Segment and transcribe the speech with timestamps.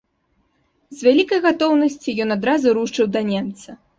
[1.01, 3.69] З вялікай гатоўнасцю ён адразу рушыў да немца.